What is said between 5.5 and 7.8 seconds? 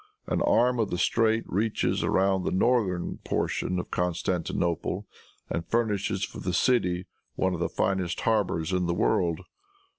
furnishes for the city one of the